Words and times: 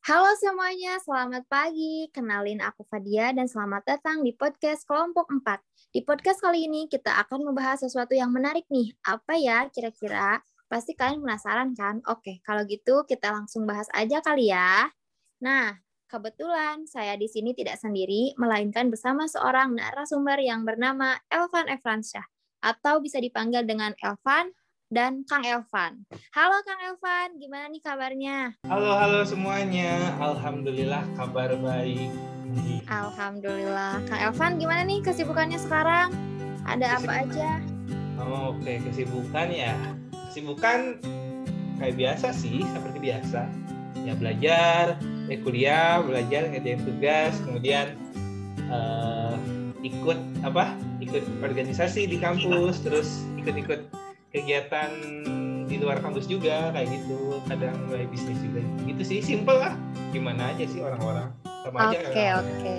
Halo 0.00 0.32
semuanya, 0.40 0.96
selamat 1.04 1.44
pagi. 1.44 2.08
Kenalin 2.08 2.64
aku 2.64 2.88
Fadia 2.88 3.36
dan 3.36 3.44
selamat 3.44 3.84
datang 3.84 4.24
di 4.24 4.32
podcast 4.32 4.88
kelompok 4.88 5.28
4. 5.28 5.60
Di 5.92 6.00
podcast 6.00 6.40
kali 6.40 6.64
ini 6.64 6.88
kita 6.88 7.20
akan 7.20 7.44
membahas 7.44 7.84
sesuatu 7.84 8.16
yang 8.16 8.32
menarik 8.32 8.64
nih. 8.72 8.96
Apa 9.04 9.36
ya 9.36 9.68
kira-kira? 9.68 10.40
Pasti 10.72 10.96
kalian 10.96 11.20
penasaran 11.20 11.76
kan? 11.76 12.00
Oke, 12.08 12.40
kalau 12.48 12.64
gitu 12.64 13.04
kita 13.04 13.28
langsung 13.28 13.68
bahas 13.68 13.92
aja 13.92 14.24
kali 14.24 14.48
ya. 14.48 14.88
Nah, 15.44 15.76
kebetulan 16.08 16.88
saya 16.88 17.20
di 17.20 17.28
sini 17.28 17.52
tidak 17.52 17.76
sendiri, 17.76 18.32
melainkan 18.40 18.88
bersama 18.88 19.28
seorang 19.28 19.76
narasumber 19.76 20.40
yang 20.40 20.64
bernama 20.64 21.20
Elvan 21.28 21.68
Efransyah 21.68 22.24
atau 22.64 23.04
bisa 23.04 23.20
dipanggil 23.20 23.68
dengan 23.68 23.92
Elvan 24.00 24.48
dan 24.90 25.22
Kang 25.22 25.46
Elvan. 25.46 26.02
Halo 26.34 26.58
Kang 26.66 26.82
Elvan, 26.82 27.38
gimana 27.38 27.70
nih 27.70 27.78
kabarnya? 27.78 28.38
Halo, 28.66 28.90
halo 28.98 29.22
semuanya. 29.22 30.18
Alhamdulillah 30.18 31.06
kabar 31.14 31.54
baik. 31.54 32.10
Alhamdulillah. 32.90 34.02
Kang 34.10 34.20
Elvan, 34.20 34.58
gimana 34.58 34.82
nih 34.82 34.98
kesibukannya 34.98 35.62
sekarang? 35.62 36.10
Ada 36.66 36.98
apa 36.98 37.22
aja? 37.22 37.62
Oh, 38.18 38.50
Oke, 38.50 38.66
okay. 38.66 38.76
kesibukan 38.82 39.48
ya. 39.54 39.78
Kesibukan 40.34 40.98
kayak 41.78 41.94
biasa 41.94 42.34
sih, 42.34 42.66
seperti 42.74 42.98
biasa. 42.98 43.46
Ya 44.02 44.18
belajar, 44.18 44.98
eh 45.30 45.38
kuliah, 45.38 46.02
belajar, 46.02 46.50
ngerjain 46.50 46.82
tugas, 46.82 47.38
kemudian 47.46 47.94
uh, 48.66 49.38
ikut 49.86 50.18
apa? 50.42 50.74
Ikut 50.98 51.22
organisasi 51.46 52.10
di 52.10 52.18
kampus, 52.18 52.82
terus 52.82 53.22
ikut-ikut 53.38 53.99
kegiatan 54.30 54.90
di 55.66 55.76
luar 55.78 56.02
kampus 56.02 56.26
juga 56.26 56.74
kayak 56.74 56.88
gitu. 56.90 57.38
Kadang 57.46 57.74
mulai 57.86 58.06
bisnis 58.10 58.38
juga. 58.42 58.62
Gitu 58.86 59.02
sih 59.06 59.18
simple 59.22 59.58
lah. 59.58 59.74
Gimana 60.10 60.54
aja 60.54 60.64
sih 60.66 60.82
orang-orang? 60.82 61.30
Sama 61.62 61.78
aja 61.90 61.98
oke 62.02 62.24
oke. 62.42 62.78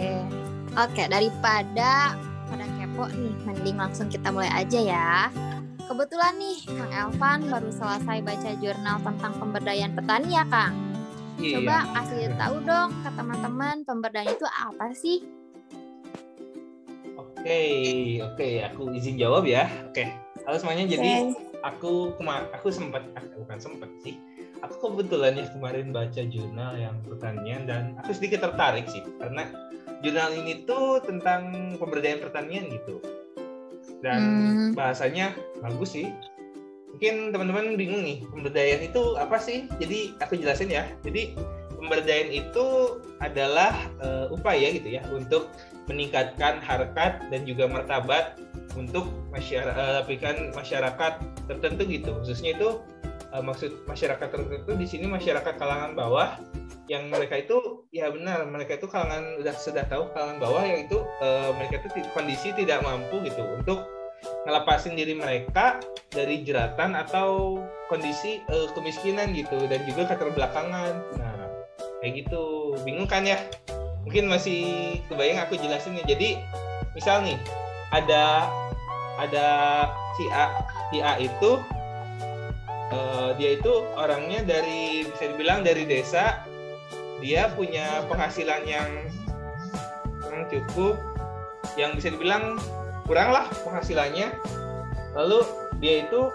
Oke 0.71 1.03
daripada 1.11 2.15
pada 2.51 2.65
kepo 2.79 3.07
nih 3.07 3.35
mending 3.47 3.77
langsung 3.79 4.07
kita 4.11 4.27
mulai 4.31 4.51
aja 4.51 4.79
ya. 4.79 5.11
Kebetulan 5.87 6.39
nih 6.39 6.59
Kang 6.71 6.91
Elvan 6.91 7.39
baru 7.51 7.71
selesai 7.71 8.23
baca 8.23 8.51
jurnal 8.63 8.97
tentang 9.03 9.33
pemberdayaan 9.39 9.91
petani 9.95 10.35
ya 10.35 10.43
Kang. 10.47 10.75
Iya. 11.41 11.57
coba 11.57 11.89
kasih 11.97 12.37
tahu 12.37 12.55
dong 12.69 12.89
ke 13.01 13.09
teman-teman 13.17 13.75
pemberdayaan 13.81 14.29
itu 14.29 14.45
apa 14.45 14.87
sih? 14.93 15.25
Oke, 17.17 17.61
oke, 18.21 18.49
aku 18.69 18.93
izin 18.93 19.17
jawab 19.17 19.49
ya. 19.49 19.65
Oke. 19.89 20.30
Halo 20.45 20.57
semuanya. 20.57 20.85
Jadi 20.89 21.37
aku 21.61 22.17
kemar 22.17 22.49
aku 22.53 22.73
sempat 22.73 23.05
ah, 23.13 23.25
bukan 23.37 23.57
sempat 23.61 23.89
sih. 24.01 24.17
Aku 24.65 24.77
kebetulan 24.77 25.37
ya 25.37 25.45
kemarin 25.53 25.93
baca 25.93 26.21
jurnal 26.25 26.77
yang 26.77 26.97
pertanian 27.05 27.65
dan 27.65 27.97
aku 28.01 28.13
sedikit 28.13 28.45
tertarik 28.49 28.85
sih 28.89 29.01
karena 29.17 29.49
jurnal 30.05 30.33
ini 30.33 30.65
tuh 30.65 31.01
tentang 31.05 31.73
pemberdayaan 31.77 32.21
pertanian 32.25 32.69
gitu. 32.73 33.01
Dan 34.01 34.21
hmm. 34.21 34.69
bahasanya 34.73 35.37
bagus 35.61 35.93
sih. 35.93 36.09
Mungkin 36.91 37.33
teman-teman 37.33 37.81
bingung 37.81 38.05
nih, 38.05 38.21
pemberdayaan 38.29 38.85
itu 38.85 39.17
apa 39.17 39.41
sih? 39.41 39.65
Jadi 39.81 40.13
aku 40.21 40.37
jelasin 40.37 40.69
ya. 40.69 40.85
Jadi 41.01 41.33
pemberdayaan 41.81 42.29
itu 42.29 42.97
adalah 43.17 43.73
uh, 44.01 44.29
upaya 44.29 44.69
gitu 44.73 45.01
ya 45.01 45.01
untuk 45.09 45.49
meningkatkan 45.89 46.61
harkat 46.61 47.23
dan 47.33 47.41
juga 47.45 47.65
martabat 47.65 48.37
untuk 48.77 49.09
masyarakat 49.33 49.75
uh, 49.77 50.53
masyarakat 50.55 51.13
tertentu 51.49 51.81
gitu. 51.89 52.11
Khususnya 52.21 52.55
itu 52.55 52.81
uh, 53.33 53.43
maksud 53.43 53.71
masyarakat 53.87 54.27
tertentu 54.29 54.71
di 54.75 54.87
sini 54.87 55.05
masyarakat 55.07 55.55
kalangan 55.57 55.95
bawah 55.97 56.37
yang 56.89 57.07
mereka 57.07 57.39
itu 57.39 57.87
ya 57.95 58.11
benar 58.11 58.43
mereka 58.47 58.75
itu 58.75 58.87
kalangan 58.91 59.39
sudah 59.39 59.55
sudah 59.55 59.83
tahu 59.87 60.11
kalangan 60.11 60.37
bawah 60.43 60.63
yang 60.63 60.87
itu 60.87 60.99
uh, 61.23 61.55
mereka 61.55 61.79
itu 61.79 62.03
kondisi 62.11 62.51
tidak 62.51 62.83
mampu 62.83 63.23
gitu 63.23 63.41
untuk 63.55 63.87
ngelepasin 64.45 64.93
diri 64.93 65.17
mereka 65.17 65.81
dari 66.11 66.45
jeratan 66.45 66.93
atau 66.93 67.57
kondisi 67.87 68.43
uh, 68.51 68.69
kemiskinan 68.75 69.33
gitu 69.33 69.65
dan 69.65 69.81
juga 69.87 70.13
keterbelakangan. 70.13 70.93
Nah 71.17 71.41
kayak 72.01 72.25
gitu. 72.25 72.75
Bingung 72.83 73.07
kan 73.07 73.23
ya 73.23 73.39
mungkin 74.05 74.27
masih 74.27 74.97
kebayang 75.07 75.45
aku 75.45 75.57
jelasin 75.61 75.93
nih 75.97 76.05
jadi 76.05 76.29
misal 76.97 77.21
nih 77.21 77.37
ada 77.91 78.49
ada 79.19 79.47
si 80.15 80.25
A. 80.31 80.45
Si 80.91 80.97
A 81.03 81.19
itu 81.19 81.59
uh, 82.91 83.29
dia 83.35 83.59
itu 83.59 83.73
orangnya 83.95 84.43
dari 84.43 85.05
bisa 85.05 85.25
dibilang 85.31 85.61
dari 85.61 85.83
desa. 85.85 86.41
Dia 87.21 87.53
punya 87.53 88.01
penghasilan 88.09 88.65
yang 88.65 88.89
yang 90.25 90.41
cukup 90.49 90.97
yang 91.77 91.93
bisa 91.93 92.09
dibilang 92.09 92.57
kurang 93.05 93.29
lah 93.29 93.45
penghasilannya. 93.67 94.33
Lalu 95.13 95.45
dia 95.83 96.07
itu 96.07 96.31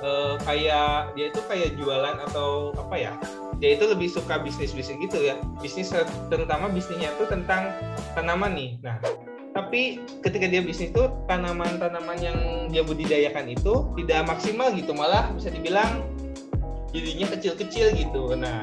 uh, 0.00 0.40
kayak 0.46 1.12
dia 1.18 1.26
itu 1.28 1.40
kayak 1.50 1.76
jualan 1.76 2.16
atau 2.30 2.72
apa 2.78 2.96
ya 2.96 3.12
dia 3.56 3.76
itu 3.76 3.84
lebih 3.88 4.08
suka 4.12 4.40
bisnis 4.40 4.76
bisnis 4.76 4.98
gitu 5.00 5.18
ya. 5.24 5.40
Bisnis 5.60 5.92
terutama 6.28 6.68
bisnisnya 6.68 7.12
itu 7.16 7.24
tentang 7.28 7.72
tanaman 8.12 8.52
nih. 8.52 8.70
Nah 8.84 8.96
tapi 9.56 10.04
ketika 10.20 10.44
dia 10.44 10.60
bisnis 10.60 10.92
itu 10.92 11.08
tanaman-tanaman 11.24 12.20
yang 12.20 12.38
dia 12.68 12.84
budidayakan 12.84 13.56
itu 13.56 13.88
tidak 14.04 14.28
maksimal 14.28 14.68
gitu 14.76 14.92
malah 14.92 15.32
bisa 15.32 15.48
dibilang 15.48 16.04
jadinya 16.92 17.26
kecil-kecil 17.32 17.96
gitu. 17.96 18.36
Nah 18.36 18.60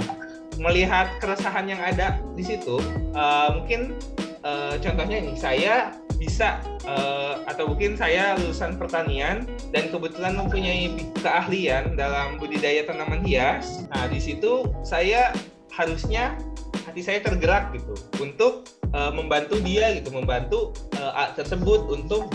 melihat 0.62 1.10
keresahan 1.18 1.66
yang 1.66 1.82
ada 1.82 2.22
di 2.38 2.46
situ 2.46 2.78
uh, 3.18 3.58
mungkin 3.58 3.98
uh, 4.46 4.78
contohnya 4.78 5.18
ini 5.18 5.34
saya 5.34 5.98
bisa 6.24 6.64
uh, 6.88 7.44
atau 7.52 7.68
mungkin 7.68 8.00
saya 8.00 8.40
lulusan 8.40 8.80
pertanian 8.80 9.44
dan 9.76 9.92
kebetulan 9.92 10.40
mempunyai 10.40 10.96
keahlian 11.20 12.00
dalam 12.00 12.40
budidaya 12.40 12.88
tanaman 12.88 13.20
hias. 13.28 13.84
Nah 13.92 14.08
di 14.08 14.24
situ 14.24 14.72
saya 14.88 15.36
harusnya 15.76 16.40
hati 16.88 17.04
saya 17.04 17.20
tergerak 17.20 17.76
gitu 17.76 17.94
untuk 18.24 18.72
uh, 18.96 19.12
membantu 19.12 19.60
dia 19.60 19.92
gitu 20.00 20.16
membantu 20.16 20.72
uh, 20.96 21.28
tersebut 21.36 21.92
untuk 21.92 22.32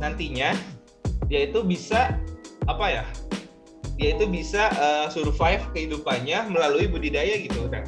nantinya 0.00 0.56
dia 1.28 1.48
itu 1.48 1.60
bisa 1.60 2.16
apa 2.64 2.86
ya 2.88 3.04
dia 4.00 4.16
itu 4.16 4.26
bisa 4.26 4.72
uh, 4.78 5.06
survive 5.12 5.62
kehidupannya 5.72 6.50
melalui 6.50 6.90
budidaya 6.90 7.38
gitu 7.40 7.66
kan 7.70 7.86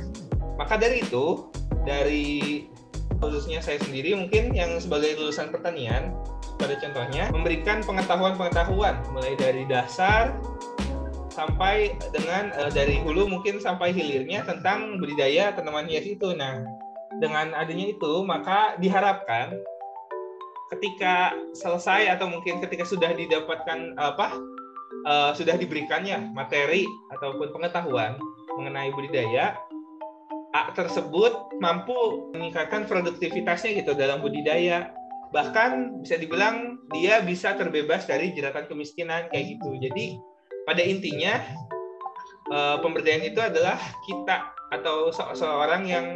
maka 0.57 0.79
dari 0.81 1.03
itu 1.05 1.51
dari 1.85 2.67
khususnya 3.21 3.65
saya 3.65 3.81
sendiri 3.81 4.13
mungkin 4.17 4.53
yang 4.53 4.77
sebagai 4.81 5.17
lulusan 5.17 5.49
pertanian 5.49 6.13
pada 6.57 6.77
contohnya 6.81 7.29
memberikan 7.33 7.85
pengetahuan-pengetahuan 7.85 8.97
mulai 9.13 9.37
dari 9.37 9.69
dasar 9.69 10.37
sampai 11.37 11.93
dengan 12.17 12.49
uh, 12.57 12.73
dari 12.73 12.97
hulu 13.05 13.29
mungkin 13.29 13.61
sampai 13.61 13.93
hilirnya 13.93 14.41
tentang 14.49 14.97
budidaya 14.97 15.53
tanaman 15.53 15.85
hias 15.85 16.09
itu. 16.09 16.33
Nah, 16.33 16.65
dengan 17.21 17.53
adanya 17.53 17.93
itu 17.93 18.25
maka 18.25 18.81
diharapkan 18.81 19.53
ketika 20.73 21.37
selesai 21.53 22.17
atau 22.17 22.27
mungkin 22.33 22.59
ketika 22.65 22.89
sudah 22.89 23.13
didapatkan 23.13 23.95
apa 24.01 24.35
uh, 25.07 25.31
sudah 25.37 25.55
diberikannya 25.55 26.33
materi 26.33 26.89
ataupun 27.15 27.53
pengetahuan 27.53 28.19
mengenai 28.57 28.91
budidaya 28.97 29.55
tersebut 30.75 31.59
mampu 31.59 32.31
meningkatkan 32.37 32.87
produktivitasnya 32.87 33.83
gitu 33.83 33.93
dalam 33.97 34.23
budidaya 34.23 34.93
bahkan 35.35 35.99
bisa 36.01 36.17
dibilang 36.17 36.79
dia 36.95 37.19
bisa 37.21 37.59
terbebas 37.59 38.07
dari 38.07 38.31
jeratan 38.33 38.71
kemiskinan 38.71 39.27
kayak 39.35 39.59
gitu 39.59 39.69
jadi 39.83 40.07
pada 40.65 40.83
intinya 40.83 41.43
uh, 42.55 42.79
pemberdayaan 42.81 43.27
itu 43.27 43.41
adalah 43.43 43.79
kita 44.07 44.55
atau 44.71 45.11
seseorang 45.11 45.87
yang 45.87 46.07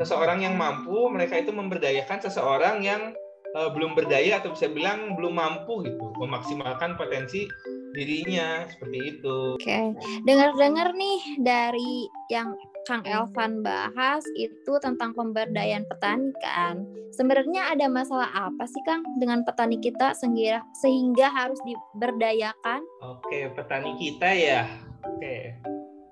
seseorang 0.00 0.44
yang 0.44 0.56
mampu 0.56 1.08
mereka 1.12 1.40
itu 1.40 1.52
memberdayakan 1.52 2.24
seseorang 2.24 2.80
yang 2.80 3.12
uh, 3.56 3.68
belum 3.72 3.92
berdaya 3.96 4.40
atau 4.40 4.56
bisa 4.56 4.68
bilang 4.72 5.16
belum 5.16 5.36
mampu 5.36 5.84
gitu 5.84 6.06
memaksimalkan 6.20 6.96
potensi 6.96 7.48
dirinya 7.90 8.70
seperti 8.70 8.98
itu. 9.18 9.38
Oke, 9.58 9.66
okay. 9.66 9.86
dengar-dengar 10.22 10.94
nih 10.94 11.20
dari 11.42 12.06
yang 12.30 12.54
Kang 12.88 13.04
Elvan 13.04 13.60
bahas 13.60 14.24
itu 14.36 14.72
tentang 14.80 15.12
pemberdayaan 15.12 15.84
petani 15.84 16.32
kan. 16.40 16.80
Sebenarnya 17.12 17.74
ada 17.76 17.86
masalah 17.90 18.30
apa 18.32 18.64
sih 18.64 18.80
Kang 18.88 19.04
dengan 19.20 19.44
petani 19.44 19.76
kita 19.76 20.16
sehingga 20.16 20.64
sehingga 20.80 21.28
harus 21.28 21.60
diberdayakan? 21.66 22.80
Oke, 23.04 23.52
petani 23.52 23.92
kita 24.00 24.30
ya. 24.32 24.64
Oke. 25.04 25.60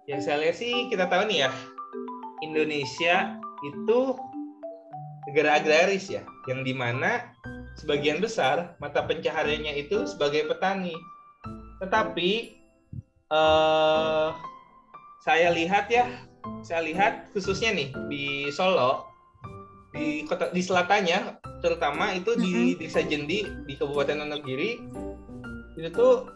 Yang 0.05 0.21
saya 0.29 0.37
lihat 0.45 0.57
sih 0.57 0.75
kita 0.93 1.09
tahu 1.09 1.29
nih 1.29 1.49
ya. 1.49 1.51
Indonesia 2.45 3.41
itu 3.65 4.01
negara 5.27 5.59
agraris 5.59 6.09
ya, 6.09 6.23
yang 6.47 6.63
di 6.63 6.73
mana 6.73 7.35
sebagian 7.77 8.23
besar 8.23 8.79
mata 8.79 9.03
pencahariannya 9.03 9.75
itu 9.75 10.07
sebagai 10.07 10.47
petani. 10.47 10.95
Tetapi 11.83 12.31
eh, 13.31 14.29
saya 15.27 15.49
lihat 15.53 15.91
ya, 15.91 16.28
saya 16.63 16.85
lihat 16.85 17.33
khususnya 17.33 17.73
nih 17.73 17.89
di 18.11 18.25
Solo, 18.53 19.09
di 19.95 20.25
kota 20.29 20.53
di 20.53 20.61
selatannya, 20.61 21.41
terutama 21.65 22.13
itu 22.13 22.37
di 22.37 22.53
mm-hmm. 22.53 22.79
Desa 22.81 23.01
Jendi 23.03 23.47
di 23.65 23.73
Kabupaten 23.79 24.21
Wonogiri, 24.27 24.79
itu 25.79 25.89
tuh 25.95 26.29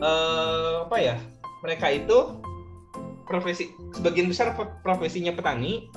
eh, 0.00 0.74
apa 0.86 0.96
ya? 0.98 1.16
Mereka 1.66 1.86
itu 1.90 2.38
profesi 3.26 3.68
sebagian 3.92 4.30
besar 4.30 4.54
profesinya 4.80 5.34
petani, 5.34 5.90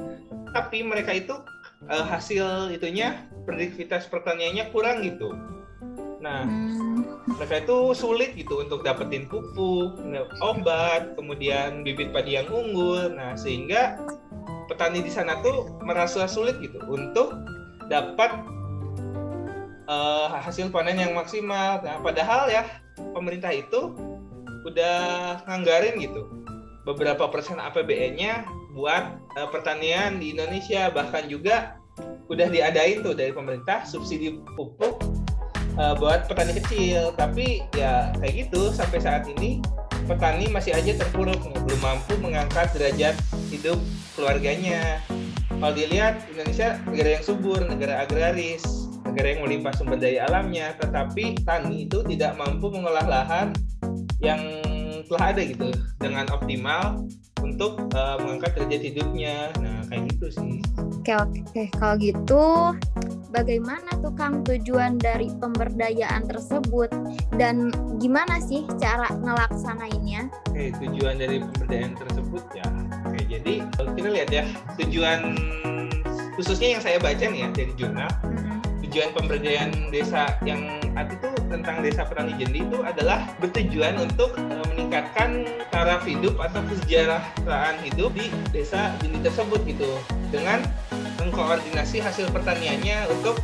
tapi 0.51 0.83
mereka 0.83 1.15
itu 1.15 1.37
eh, 1.87 2.05
hasil 2.05 2.75
itunya 2.75 3.29
produktivitas 3.47 4.11
pertaniannya 4.11 4.69
kurang 4.75 5.01
gitu. 5.05 5.31
Nah, 6.21 6.45
hmm. 6.45 7.25
mereka 7.35 7.65
itu 7.65 7.97
sulit 7.97 8.37
gitu 8.37 8.61
untuk 8.61 8.85
dapetin 8.85 9.25
pupuk, 9.25 9.97
obat, 10.45 11.17
kemudian 11.17 11.81
bibit 11.81 12.13
padi 12.13 12.37
yang 12.37 12.47
unggul. 12.47 13.09
Nah, 13.09 13.33
sehingga 13.33 13.97
petani 14.69 15.01
di 15.01 15.11
sana 15.11 15.41
tuh 15.41 15.81
merasa 15.81 16.29
sulit 16.29 16.61
gitu 16.61 16.77
untuk 16.85 17.33
dapat 17.89 18.31
uh, 19.89 20.29
hasil 20.37 20.69
panen 20.69 21.01
yang 21.01 21.17
maksimal. 21.17 21.81
Nah, 21.81 21.97
padahal 22.05 22.47
ya 22.47 22.63
pemerintah 23.17 23.49
itu 23.51 23.97
udah 24.61 25.41
nganggarin 25.49 25.97
gitu 25.97 26.29
beberapa 26.85 27.25
persen 27.29 27.57
APBN-nya 27.57 28.45
buat 28.77 29.17
uh, 29.37 29.49
pertanian 29.49 30.21
di 30.21 30.37
Indonesia 30.37 30.93
bahkan 30.93 31.25
juga 31.25 31.81
udah 32.31 32.47
diadain 32.47 33.03
tuh 33.03 33.11
dari 33.11 33.35
pemerintah 33.35 33.83
subsidi 33.83 34.39
pupuk 34.55 35.01
uh, 35.77 35.93
buat 35.95 36.27
petani 36.27 36.57
kecil. 36.57 37.13
Tapi 37.15 37.63
ya 37.75 38.11
kayak 38.17 38.47
gitu 38.47 38.71
sampai 38.71 38.99
saat 38.99 39.27
ini 39.27 39.61
petani 40.09 40.49
masih 40.49 40.73
aja 40.75 40.97
terpuruk 40.97 41.39
belum 41.39 41.81
mampu 41.83 42.17
mengangkat 42.19 42.71
derajat 42.73 43.15
hidup 43.53 43.77
keluarganya. 44.17 44.99
Kalau 45.51 45.77
dilihat 45.77 46.25
Indonesia 46.33 46.81
negara 46.89 47.09
yang 47.19 47.23
subur 47.23 47.59
negara 47.61 48.01
agraris 48.01 48.65
negara 49.05 49.27
yang 49.35 49.41
melimpah 49.43 49.73
sumber 49.75 49.99
daya 49.99 50.25
alamnya 50.29 50.71
tetapi 50.79 51.43
tani 51.43 51.85
itu 51.85 51.99
tidak 52.07 52.33
mampu 52.39 52.71
mengolah 52.71 53.03
lahan 53.05 53.51
yang 54.23 54.39
telah 55.11 55.35
ada 55.35 55.41
gitu 55.43 55.67
dengan 55.99 56.25
optimal 56.31 57.03
untuk 57.43 57.83
uh, 57.91 58.15
mengangkat 58.23 58.55
derajat 58.55 58.81
hidupnya 58.95 59.51
nah 59.59 59.83
kayak 59.91 60.07
gitu 60.15 60.27
sih 60.39 60.55
oke 60.79 61.13
oke 61.27 61.63
kalau 61.75 61.95
gitu 61.99 62.43
bagaimana 63.31 63.91
tuh 63.99 64.15
Kang 64.15 64.43
tujuan 64.47 64.95
dari 64.95 65.27
pemberdayaan 65.39 66.27
tersebut 66.27 66.91
dan 67.39 67.71
gimana 67.97 68.37
sih 68.43 68.67
cara 68.77 69.07
ngelaksanainnya? 69.23 70.27
Oke, 70.51 70.75
tujuan 70.83 71.15
dari 71.15 71.39
pemberdayaan 71.39 71.95
tersebut 71.95 72.43
ya. 72.53 72.67
Oke, 73.07 73.23
jadi 73.25 73.53
kita 73.71 74.09
lihat 74.11 74.29
ya, 74.29 74.43
tujuan 74.77 75.39
khususnya 76.35 76.77
yang 76.77 76.81
saya 76.83 76.99
baca 76.99 77.23
nih 77.23 77.47
ya 77.47 77.49
dari 77.55 77.73
jurnal, 77.79 78.11
mm-hmm. 78.27 78.57
tujuan 78.87 79.09
pemberdayaan 79.15 79.71
desa 79.89 80.35
yang 80.43 80.83
ada 80.99 81.15
itu 81.15 81.30
tentang 81.51 81.83
desa 81.83 82.07
petani 82.07 82.33
jendi 82.39 82.63
itu 82.63 82.79
adalah 82.79 83.27
bertujuan 83.43 83.99
untuk 83.99 84.33
uh, 84.39 84.65
meningkatkan 84.71 85.43
taraf 85.69 86.07
hidup 86.07 86.39
atau 86.39 86.63
kesejahteraan 86.71 87.75
hidup 87.83 88.15
di 88.15 88.31
desa 88.55 88.95
jendi 89.03 89.19
tersebut 89.19 89.59
gitu 89.67 89.99
dengan 90.31 90.63
mengkoordinasi 91.19 91.99
hasil 91.99 92.31
pertaniannya 92.31 93.11
untuk 93.11 93.37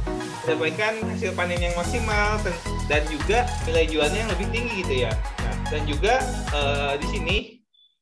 mendapatkan 0.48 1.04
hasil 1.12 1.36
panen 1.36 1.60
yang 1.60 1.76
maksimal 1.76 2.40
dan 2.88 3.04
juga 3.12 3.44
nilai 3.68 3.86
jualnya 3.92 4.20
yang 4.24 4.32
lebih 4.32 4.48
tinggi 4.56 4.74
gitu 4.88 4.96
ya. 5.04 5.12
Nah, 5.44 5.56
dan 5.68 5.82
juga 5.84 6.24
uh, 6.56 6.96
di 6.96 7.08
sini 7.12 7.38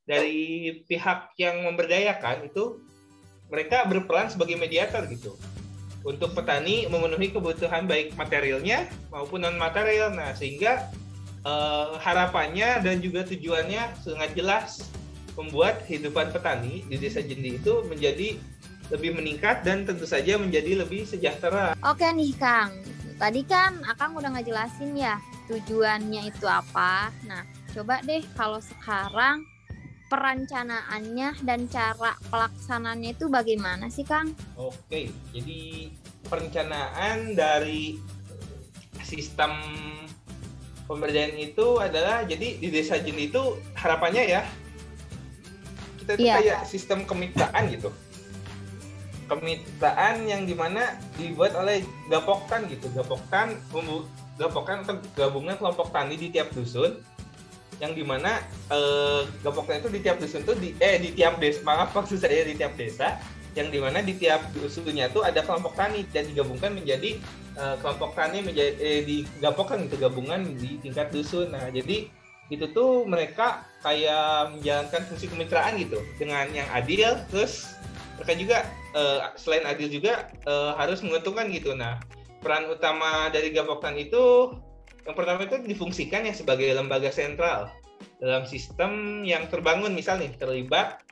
dari 0.05 0.69
pihak 0.85 1.33
yang 1.41 1.65
memberdayakan 1.65 2.45
itu 2.45 2.77
mereka 3.49 3.89
berperan 3.89 4.29
sebagai 4.29 4.53
mediator 4.61 5.09
gitu 5.09 5.33
untuk 6.05 6.37
petani 6.37 6.85
memenuhi 6.85 7.33
kebutuhan 7.33 7.89
baik 7.89 8.13
materialnya 8.13 8.85
maupun 9.09 9.41
non 9.41 9.57
material. 9.57 10.13
Nah 10.13 10.37
sehingga 10.37 10.93
uh, 11.41 11.97
harapannya 11.97 12.85
dan 12.85 13.01
juga 13.01 13.25
tujuannya 13.25 13.99
sangat 14.05 14.37
jelas 14.37 14.85
membuat 15.35 15.83
kehidupan 15.83 16.31
petani 16.31 16.85
di 16.87 16.95
desa 16.95 17.19
Jendi 17.19 17.59
itu 17.59 17.83
menjadi 17.89 18.39
lebih 18.93 19.17
meningkat 19.17 19.65
dan 19.65 19.83
tentu 19.83 20.05
saja 20.05 20.37
menjadi 20.37 20.85
lebih 20.85 21.09
sejahtera. 21.09 21.73
Oke 21.81 22.05
nih 22.05 22.37
Kang, 22.37 22.69
tadi 23.17 23.41
kan 23.41 23.81
Akang 23.89 24.13
udah 24.13 24.29
ngejelasin 24.29 24.93
ya 24.93 25.17
tujuannya 25.49 26.29
itu 26.29 26.45
apa. 26.45 27.09
Nah, 27.25 27.41
coba 27.73 28.01
deh 28.05 28.21
kalau 28.37 28.61
sekarang 28.61 29.41
perencanaannya 30.15 31.43
dan 31.43 31.67
cara 31.67 32.15
pelaksananya 32.31 33.11
itu 33.11 33.27
bagaimana 33.27 33.91
sih 33.91 34.07
Kang? 34.07 34.31
Oke, 34.55 35.11
jadi 35.35 35.91
perencanaan 36.31 37.35
dari 37.35 37.99
sistem 39.03 39.51
pemberdayaan 40.87 41.35
itu 41.35 41.83
adalah 41.83 42.23
jadi 42.23 42.63
di 42.63 42.67
desa 42.71 42.95
Jin 42.95 43.19
itu 43.19 43.59
harapannya 43.75 44.23
ya 44.23 44.41
kita 46.01 46.11
itu 46.15 46.25
yeah. 46.29 46.37
kayak 46.41 46.59
sistem 46.69 47.03
kemitraan 47.03 47.69
gitu 47.73 47.89
kemitraan 49.25 50.29
yang 50.29 50.45
di 50.45 50.53
mana 50.53 51.01
dibuat 51.17 51.57
oleh 51.57 51.81
Gapoktan 52.13 52.69
gitu 52.69 52.89
Gapoktan 52.93 53.57
Gapoktan 54.37 54.85
atau 54.85 55.01
gabungan 55.17 55.57
kelompok 55.57 55.89
tani 55.89 56.13
di 56.17 56.29
tiap 56.29 56.53
dusun 56.53 57.01
yang 57.83 57.91
di 57.91 58.03
mana 58.03 58.39
eh, 58.71 59.27
Gapoktan 59.43 59.83
itu 59.83 59.89
di 59.91 59.99
tiap 59.99 60.17
dusun 60.21 60.41
tuh 60.47 60.55
di 60.55 60.71
eh 60.79 60.99
di 60.99 61.11
tiap 61.11 61.39
desa 61.39 61.61
maaf 61.67 61.91
maksud 61.91 62.23
saya 62.23 62.47
di 62.47 62.55
tiap 62.55 62.75
desa 62.79 63.19
yang 63.55 63.71
di 63.71 63.79
mana 63.79 64.03
di 64.03 64.15
tiap 64.19 64.51
dusunnya 64.51 65.07
tuh 65.11 65.23
ada 65.23 65.39
kelompok 65.43 65.79
tani 65.79 66.03
dan 66.11 66.27
digabungkan 66.27 66.75
menjadi 66.75 67.19
eh, 67.55 67.75
kelompok 67.79 68.15
tani 68.15 68.43
menjadi 68.43 68.73
eh, 68.79 69.01
digapokkan 69.03 69.83
itu 69.83 69.95
gabungan 69.99 70.55
di 70.55 70.79
tingkat 70.79 71.11
dusun 71.11 71.51
nah 71.51 71.67
jadi 71.71 72.07
itu 72.45 72.69
tuh 72.77 73.09
mereka 73.09 73.65
kayak 73.81 74.53
menjalankan 74.53 75.01
fungsi 75.09 75.25
kemitraan 75.25 75.81
gitu 75.81 75.97
dengan 76.21 76.45
yang 76.53 76.69
adil 76.77 77.17
terus 77.33 77.73
mereka 78.15 78.33
juga 78.39 78.57
uh, 78.95 79.19
selain 79.35 79.65
adil 79.67 79.91
juga 79.91 80.31
uh, 80.47 80.73
harus 80.79 81.03
menguntungkan 81.03 81.51
gitu. 81.51 81.75
Nah, 81.75 81.99
peran 82.39 82.67
utama 82.71 83.27
dari 83.29 83.51
Gapoktan 83.51 83.99
itu 83.99 84.55
yang 85.05 85.15
pertama 85.15 85.45
itu 85.45 85.61
difungsikan 85.61 86.25
ya 86.25 86.33
sebagai 86.33 86.65
lembaga 86.73 87.13
sentral 87.13 87.69
dalam 88.17 88.43
sistem 88.49 89.21
yang 89.21 89.45
terbangun 89.47 89.93
misalnya 89.93 90.33
terlibat 90.35 91.05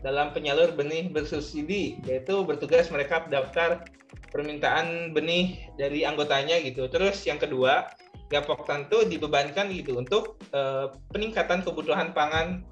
dalam 0.00 0.32
penyalur 0.32 0.72
benih 0.72 1.10
bersubsidi 1.12 2.00
yaitu 2.08 2.40
bertugas 2.46 2.88
mereka 2.88 3.26
daftar 3.28 3.84
permintaan 4.30 5.10
benih 5.10 5.58
dari 5.74 6.06
anggotanya 6.06 6.62
gitu. 6.62 6.86
Terus 6.86 7.26
yang 7.26 7.36
kedua, 7.36 7.90
Gapoktan 8.30 8.86
itu 8.86 9.10
dibebankan 9.10 9.74
gitu 9.74 9.98
untuk 9.98 10.38
uh, 10.54 10.94
peningkatan 11.10 11.66
kebutuhan 11.66 12.14
pangan 12.14 12.62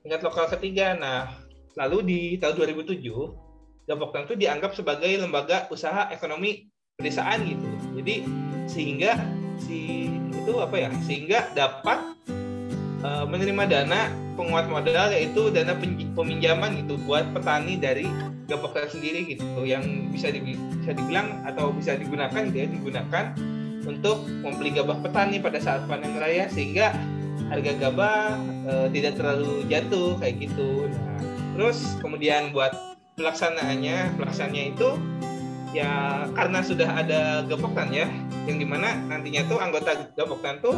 tingkat 0.00 0.24
lokal 0.24 0.48
ketiga. 0.48 0.96
Nah, 0.96 1.28
lalu 1.76 1.98
di 2.08 2.20
tahun 2.40 2.56
2007 2.72 2.96
Gapoktan 3.84 4.24
itu 4.24 4.34
dianggap 4.40 4.72
sebagai 4.72 5.12
lembaga 5.20 5.68
usaha 5.68 6.08
ekonomi 6.08 6.72
pedesaan 6.96 7.44
gitu. 7.44 7.68
Jadi 8.00 8.14
sehingga 8.64 9.37
si 9.62 10.10
itu 10.30 10.52
apa 10.58 10.76
ya? 10.76 10.88
Sehingga 11.04 11.50
dapat 11.54 11.98
uh, 13.02 13.24
menerima 13.26 13.64
dana 13.68 14.10
penguat 14.38 14.70
modal 14.70 15.10
yaitu 15.10 15.50
dana 15.50 15.74
peminjaman 16.14 16.86
gitu 16.86 16.94
buat 17.06 17.26
petani 17.34 17.74
dari 17.78 18.06
Gapoktan 18.48 18.88
sendiri 18.88 19.28
gitu 19.28 19.68
yang 19.68 20.08
bisa 20.08 20.32
di, 20.32 20.56
bisa 20.56 20.96
dibilang 20.96 21.44
atau 21.44 21.68
bisa 21.68 22.00
digunakan 22.00 22.48
gitu 22.48 22.56
ya 22.64 22.66
digunakan 22.72 23.24
untuk 23.84 24.24
membeli 24.40 24.72
gabah 24.72 25.04
petani 25.04 25.36
pada 25.36 25.60
saat 25.60 25.84
panen 25.84 26.16
raya 26.16 26.48
sehingga 26.48 26.96
harga 27.52 27.76
gabah 27.76 28.40
uh, 28.64 28.88
tidak 28.88 29.20
terlalu 29.20 29.68
jatuh 29.68 30.16
kayak 30.16 30.48
gitu. 30.48 30.88
Nah, 30.88 31.20
terus 31.60 32.00
kemudian 32.00 32.48
buat 32.56 32.72
pelaksanaannya 33.20 34.16
pelaksanaannya 34.16 34.64
itu 34.72 34.88
ya 35.76 36.24
karena 36.32 36.64
sudah 36.64 36.88
ada 36.88 37.44
gapoktan 37.44 37.92
ya 37.92 38.08
yang 38.48 38.56
di 38.56 38.64
mana 38.64 38.96
nantinya 39.08 39.44
tuh 39.46 39.58
anggota 39.60 40.08
gapoktan 40.16 40.64
tuh 40.64 40.74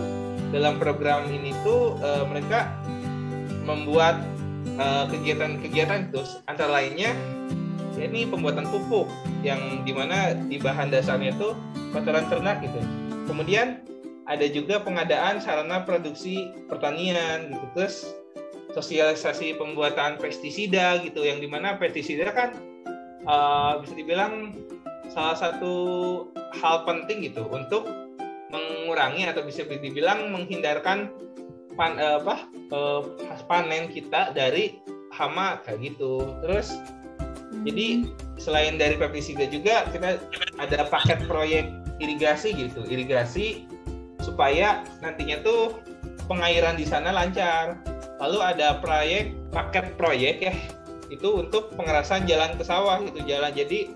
dalam 0.50 0.82
program 0.82 1.30
ini 1.30 1.54
tuh 1.62 1.94
uh, 2.02 2.26
mereka 2.26 2.66
membuat 3.64 4.18
kegiatan 4.80 5.60
kegiatan-kegiatan 5.60 6.00
itu 6.08 6.20
antara 6.48 6.80
lainnya 6.80 7.12
ya 8.00 8.08
ini 8.08 8.24
pembuatan 8.24 8.64
pupuk 8.72 9.08
yang 9.44 9.84
di 9.84 9.92
mana 9.92 10.32
di 10.32 10.56
bahan 10.56 10.88
dasarnya 10.88 11.36
tuh 11.36 11.52
kotoran 11.92 12.24
ternak 12.32 12.64
gitu. 12.64 12.80
Kemudian 13.28 13.84
ada 14.24 14.46
juga 14.48 14.80
pengadaan 14.80 15.42
sarana 15.42 15.84
produksi 15.84 16.48
pertanian 16.70 17.52
gitu. 17.52 17.66
Terus 17.76 17.96
sosialisasi 18.72 19.58
pembuatan 19.58 20.16
pestisida 20.16 21.02
gitu 21.02 21.26
yang 21.26 21.42
di 21.42 21.48
mana 21.50 21.74
pestisida 21.76 22.30
kan 22.30 22.54
uh, 23.26 23.82
bisa 23.82 23.94
dibilang 23.98 24.56
salah 25.10 25.36
satu 25.36 25.74
hal 26.62 26.86
penting 26.86 27.26
gitu 27.26 27.44
untuk 27.50 27.86
mengurangi 28.50 29.26
atau 29.26 29.42
bisa 29.46 29.62
dibilang 29.66 30.30
menghindarkan 30.34 31.10
pan, 31.78 31.98
uh, 31.98 32.18
apa 32.22 32.36
uh, 32.74 33.02
panen 33.46 33.90
kita 33.90 34.34
dari 34.34 34.78
hama 35.14 35.58
kayak 35.66 35.94
gitu. 35.94 36.34
Terus 36.42 36.78
jadi 37.66 38.10
selain 38.38 38.78
dari 38.78 38.94
pestisida 38.96 39.46
juga 39.50 39.86
kita 39.90 40.22
ada 40.58 40.86
paket 40.86 41.18
proyek 41.26 41.66
irigasi 41.98 42.54
gitu. 42.54 42.86
Irigasi 42.86 43.66
supaya 44.22 44.82
nantinya 45.02 45.42
tuh 45.42 45.78
pengairan 46.30 46.78
di 46.78 46.86
sana 46.86 47.10
lancar. 47.10 47.78
Lalu 48.22 48.38
ada 48.42 48.78
proyek 48.78 49.32
paket 49.50 49.86
proyek 49.98 50.36
ya 50.42 50.54
itu 51.10 51.42
untuk 51.42 51.74
pengerasan 51.74 52.22
jalan 52.26 52.54
ke 52.54 52.62
sawah 52.62 53.02
itu 53.02 53.18
jalan. 53.26 53.50
Jadi 53.50 53.90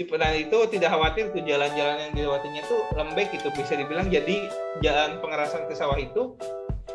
si 0.00 0.08
petani 0.08 0.48
itu 0.48 0.56
tidak 0.72 0.96
khawatir 0.96 1.28
tuh 1.28 1.44
jalan-jalan 1.44 2.08
yang 2.08 2.12
dilewatinya 2.16 2.64
tuh 2.64 2.80
lembek 2.96 3.36
gitu. 3.36 3.52
Bisa 3.52 3.76
dibilang 3.76 4.08
jadi 4.08 4.48
jalan 4.80 5.20
pengerasan 5.20 5.68
ke 5.68 5.76
sawah 5.76 6.00
itu 6.00 6.32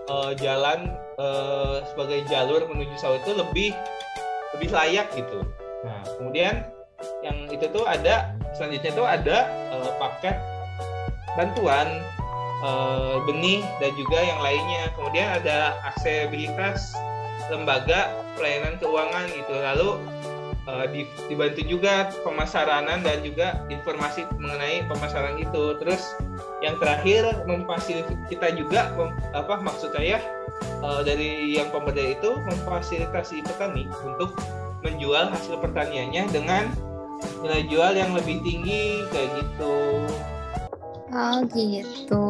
uh, 0.09 0.33
jalan 0.41 0.89
uh, 1.21 1.85
sebagai 1.85 2.25
jalur 2.25 2.65
menuju 2.65 2.97
sawah 2.97 3.21
itu 3.21 3.37
lebih 3.37 3.77
lebih 4.57 4.73
layak 4.73 5.05
gitu. 5.13 5.45
Nah 5.85 6.01
kemudian 6.17 6.65
yang 7.21 7.45
itu 7.53 7.69
tuh 7.69 7.85
ada 7.85 8.33
selanjutnya 8.57 8.89
tuh 8.97 9.05
ada 9.05 9.53
uh, 9.69 9.93
paket 10.01 10.41
bantuan 11.37 12.01
uh, 12.65 13.21
benih 13.29 13.61
dan 13.77 13.93
juga 13.93 14.17
yang 14.17 14.41
lainnya. 14.41 14.89
Kemudian 14.97 15.29
ada 15.29 15.77
aksesibilitas 15.93 16.97
lembaga 17.53 18.09
pelayanan 18.33 18.81
keuangan 18.81 19.29
gitu. 19.29 19.53
Lalu 19.53 19.89
uh, 20.69 20.85
dibantu 21.29 21.61
juga 21.65 22.09
pemasaranan 22.21 23.01
dan 23.01 23.21
juga 23.21 23.61
informasi 23.69 24.25
mengenai 24.37 24.85
pemasaran 24.89 25.37
itu. 25.39 25.77
Terus 25.81 26.01
yang 26.61 26.77
terakhir 26.81 27.45
memfasilitasi 27.45 28.15
kita 28.29 28.53
juga 28.57 28.93
mem, 28.97 29.13
apa 29.33 29.61
maksud 29.61 29.93
saya 29.93 30.21
uh, 30.81 31.01
dari 31.05 31.57
yang 31.57 31.69
pemberdayaan 31.69 32.17
itu 32.17 32.31
memfasilitasi 32.49 33.45
petani 33.45 33.85
untuk 34.05 34.33
menjual 34.85 35.33
hasil 35.33 35.57
pertaniannya 35.61 36.29
dengan 36.29 36.69
nilai 37.41 37.65
jual 37.69 37.93
yang 37.97 38.13
lebih 38.13 38.37
tinggi 38.45 39.01
kayak 39.09 39.29
gitu. 39.41 39.75
Oh 41.15 41.39
gitu. 41.53 42.25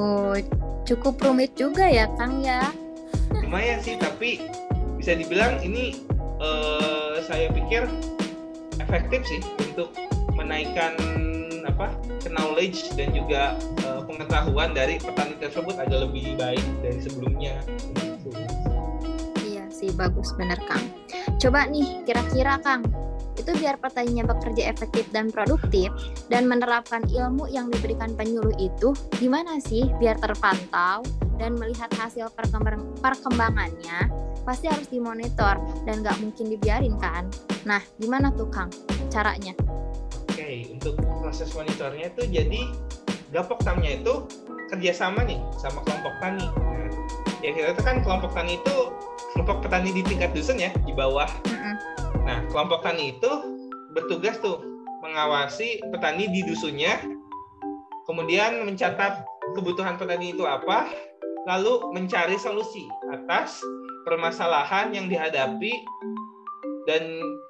Cukup 0.85 1.17
rumit 1.17 1.57
juga 1.57 1.89
ya 1.89 2.05
Kang 2.15 2.45
ya? 2.45 2.69
Lumayan 3.33 3.81
sih 3.81 3.97
tapi 3.97 4.45
bisa 5.01 5.17
dibilang 5.17 5.59
ini 5.65 6.05
uh, 6.39 7.17
saya 7.25 7.49
pikir 7.51 7.89
efektif 8.79 9.21
sih 9.27 9.41
untuk 9.71 9.91
menaikkan 10.35 10.95
apa 11.65 11.91
knowledge 12.29 12.93
dan 12.95 13.11
juga 13.11 13.57
uh, 13.83 14.05
pengetahuan 14.05 14.71
dari 14.71 15.01
petani 15.01 15.35
tersebut 15.41 15.75
agak 15.75 16.07
lebih 16.07 16.37
baik 16.37 16.63
dari 16.79 16.99
sebelumnya. 17.01 17.59
Iya 19.43 19.65
sih 19.73 19.91
bagus 19.97 20.31
bener 20.37 20.57
Kang. 20.69 20.85
Coba 21.41 21.67
nih 21.67 22.05
kira-kira 22.05 22.61
Kang 22.63 22.85
itu 23.35 23.51
biar 23.59 23.75
petaninya 23.79 24.23
bekerja 24.25 24.71
efektif 24.71 25.05
dan 25.11 25.29
produktif 25.29 25.91
dan 26.31 26.47
menerapkan 26.47 27.03
ilmu 27.07 27.47
yang 27.51 27.67
diberikan 27.69 28.15
penyuluh 28.15 28.55
itu 28.57 28.95
gimana 29.19 29.59
sih 29.59 29.91
biar 29.99 30.15
terpantau 30.19 31.03
dan 31.35 31.55
melihat 31.59 31.91
hasil 31.99 32.31
perkembangannya 33.03 34.07
pasti 34.45 34.69
harus 34.69 34.87
dimonitor 34.87 35.57
dan 35.83 36.05
nggak 36.05 36.17
mungkin 36.21 36.53
dibiarin 36.53 36.95
kan. 37.01 37.27
Nah, 37.65 37.81
gimana 37.97 38.29
tuh 38.31 38.47
Kang 38.47 38.69
caranya? 39.09 39.57
Oke, 40.29 40.37
okay, 40.37 40.55
untuk 40.69 40.95
proses 41.19 41.49
monitornya 41.57 42.13
itu 42.13 42.23
jadi 42.29 42.61
gapok 43.33 43.65
tamnya 43.65 43.97
itu 43.97 44.29
kerjasama 44.69 45.25
nih 45.25 45.41
sama 45.57 45.81
kelompok 45.83 46.13
tani. 46.21 46.45
Nah, 46.45 46.89
ya 47.41 47.49
kita 47.57 47.73
itu 47.73 47.83
kan 47.83 48.05
kelompok 48.05 48.31
tani 48.37 48.61
itu 48.61 48.75
kelompok 49.33 49.65
petani 49.65 49.89
di 49.91 50.01
tingkat 50.05 50.31
dusun 50.31 50.61
ya 50.61 50.71
di 50.85 50.93
bawah. 50.93 51.27
Nah, 52.25 52.41
kelompok 52.49 52.81
tani 52.81 53.15
itu 53.15 53.31
bertugas 53.93 54.41
tuh 54.41 54.59
mengawasi 55.05 55.79
petani 55.93 56.25
di 56.27 56.41
dusunnya, 56.41 56.97
kemudian 58.09 58.65
mencatat 58.65 59.21
kebutuhan 59.53 59.95
petani 60.01 60.33
itu 60.33 60.43
apa, 60.43 60.89
lalu 61.45 61.93
mencari 61.93 62.35
solusi 62.41 62.89
atas 63.13 63.61
permasalahan 64.03 64.89
yang 64.93 65.05
dihadapi 65.05 65.73
dan 66.85 67.01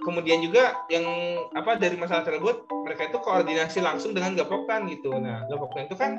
kemudian 0.03 0.39
juga 0.39 0.79
yang 0.87 1.03
apa 1.55 1.75
dari 1.75 1.99
masalah 1.99 2.23
tersebut 2.23 2.63
mereka 2.87 3.11
itu 3.11 3.19
koordinasi 3.19 3.83
langsung 3.83 4.15
dengan 4.15 4.35
Gapoktan 4.35 4.87
gitu. 4.91 5.11
Nah, 5.15 5.43
Gapoktan 5.47 5.87
itu 5.87 5.95
kan 5.95 6.15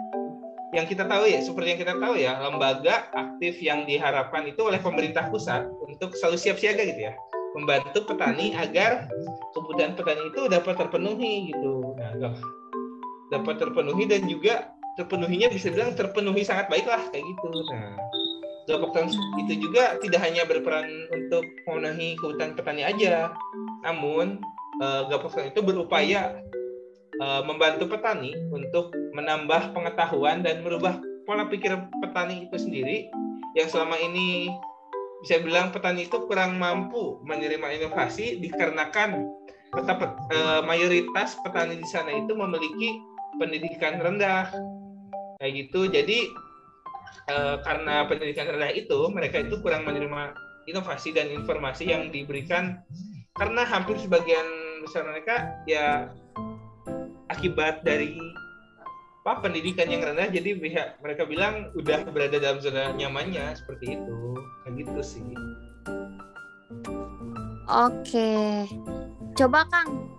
yang 0.74 0.84
kita 0.84 1.08
tahu 1.08 1.24
ya, 1.24 1.40
seperti 1.40 1.68
yang 1.72 1.80
kita 1.80 1.94
tahu 1.96 2.14
ya, 2.20 2.36
lembaga 2.42 3.08
aktif 3.16 3.56
yang 3.64 3.88
diharapkan 3.88 4.44
itu 4.44 4.60
oleh 4.60 4.76
pemerintah 4.82 5.32
pusat 5.32 5.64
untuk 5.88 6.12
selalu 6.18 6.36
siap 6.36 6.60
siaga 6.60 6.84
gitu 6.84 7.06
ya, 7.08 7.12
membantu 7.56 8.04
petani 8.04 8.52
agar 8.52 9.08
kebutuhan 9.56 9.96
petani 9.96 10.28
itu 10.28 10.40
dapat 10.52 10.76
terpenuhi 10.76 11.50
gitu. 11.50 11.96
Nah, 11.96 12.36
dapat 13.32 13.56
terpenuhi 13.58 14.04
dan 14.04 14.28
juga 14.28 14.76
terpenuhinya 15.00 15.48
bisa 15.48 15.72
bilang 15.72 15.96
terpenuhi 15.96 16.44
sangat 16.44 16.68
baik 16.68 16.84
lah 16.84 17.00
kayak 17.10 17.24
gitu. 17.24 17.48
Nah, 17.72 17.96
Gapoktan 18.66 19.06
itu 19.46 19.62
juga 19.62 19.94
tidak 20.02 20.26
hanya 20.26 20.42
berperan 20.42 20.90
untuk 21.14 21.46
memenuhi 21.70 22.18
kebutuhan 22.18 22.58
petani 22.58 22.82
aja, 22.82 23.30
namun 23.86 24.42
uh, 24.82 25.06
itu 25.46 25.60
berupaya 25.62 26.42
uh, 27.22 27.46
membantu 27.46 27.86
petani 27.94 28.34
untuk 28.50 28.90
menambah 29.14 29.70
pengetahuan 29.70 30.42
dan 30.42 30.66
merubah 30.66 30.98
pola 31.30 31.46
pikir 31.46 31.78
petani 32.02 32.50
itu 32.50 32.58
sendiri 32.58 33.06
yang 33.54 33.70
selama 33.70 33.94
ini 34.02 34.50
bisa 35.24 35.40
bilang 35.40 35.72
petani 35.72 36.04
itu 36.04 36.18
kurang 36.28 36.60
mampu 36.60 37.20
menerima 37.24 37.80
inovasi 37.80 38.40
dikarenakan 38.40 39.24
tetap 39.76 39.98
uh, 40.32 40.60
mayoritas 40.64 41.36
petani 41.44 41.76
di 41.80 41.88
sana 41.88 42.12
itu 42.12 42.32
memiliki 42.32 42.96
pendidikan 43.36 44.00
rendah. 44.00 44.48
Kayak 45.36 45.52
gitu. 45.52 45.80
Jadi 45.92 46.18
uh, 47.28 47.60
karena 47.60 48.08
pendidikan 48.08 48.48
rendah 48.48 48.72
itu 48.72 48.98
mereka 49.12 49.44
itu 49.44 49.60
kurang 49.60 49.84
menerima 49.84 50.32
inovasi 50.70 51.12
dan 51.12 51.28
informasi 51.28 51.92
yang 51.92 52.08
diberikan. 52.08 52.80
Karena 53.36 53.68
hampir 53.68 54.00
sebagian 54.00 54.46
besar 54.80 55.04
mereka 55.04 55.60
ya 55.68 56.08
akibat 57.28 57.84
dari 57.84 58.16
apa 59.26 59.42
pendidikan 59.42 59.90
yang 59.90 60.06
rendah 60.06 60.30
jadi 60.30 60.54
pihak 60.54 61.02
mereka 61.02 61.26
bilang 61.26 61.66
udah 61.74 62.06
berada 62.14 62.38
dalam 62.38 62.62
zona 62.62 62.94
nyamannya 62.94 63.58
seperti 63.58 63.98
itu 63.98 64.18
kayak 64.62 64.86
gitu 64.86 65.00
sih 65.02 65.26
oke 67.66 68.30
coba 69.34 69.66
kang 69.66 70.14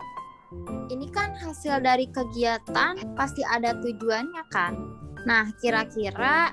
ini 0.91 1.07
kan 1.07 1.31
hasil 1.39 1.79
dari 1.79 2.11
kegiatan 2.11 2.99
pasti 3.15 3.47
ada 3.47 3.79
tujuannya 3.79 4.43
kan 4.51 4.75
nah 5.23 5.47
kira-kira 5.63 6.51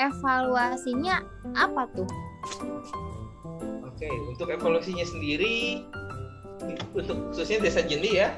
evaluasinya 0.00 1.20
apa 1.52 1.84
tuh? 1.92 2.08
Oke, 3.84 4.08
untuk 4.32 4.48
evaluasinya 4.48 5.04
sendiri 5.04 5.84
untuk 6.96 7.16
khususnya 7.28 7.60
desa 7.60 7.84
Jendi 7.84 8.16
ya. 8.16 8.32